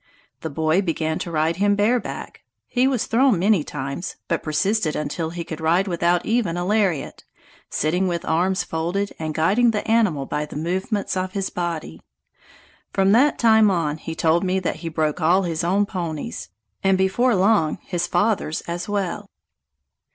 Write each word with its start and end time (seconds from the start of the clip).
The 0.39 0.49
boy 0.49 0.81
began 0.81 1.19
to 1.19 1.29
ride 1.29 1.57
him 1.57 1.75
bareback; 1.75 2.41
he 2.65 2.87
was 2.87 3.05
thrown 3.05 3.37
many 3.37 3.63
times, 3.63 4.15
but 4.27 4.41
persisted 4.41 4.95
until 4.95 5.29
he 5.29 5.43
could 5.43 5.61
ride 5.61 5.87
without 5.87 6.25
even 6.25 6.57
a 6.57 6.65
lariat, 6.65 7.23
sitting 7.69 8.07
with 8.07 8.25
arms 8.25 8.63
folded 8.63 9.13
and 9.19 9.35
guiding 9.35 9.69
the 9.69 9.87
animal 9.87 10.25
by 10.25 10.47
the 10.47 10.55
movements 10.55 11.15
of 11.15 11.33
his 11.33 11.51
body. 11.51 12.01
From 12.91 13.11
that 13.11 13.37
time 13.37 13.69
on 13.69 13.97
he 13.99 14.15
told 14.15 14.43
me 14.43 14.59
that 14.59 14.77
he 14.77 14.89
broke 14.89 15.21
all 15.21 15.43
his 15.43 15.63
own 15.63 15.85
ponies, 15.85 16.49
and 16.83 16.97
before 16.97 17.35
long 17.35 17.77
his 17.83 18.07
father's 18.07 18.61
as 18.61 18.89
well. 18.89 19.29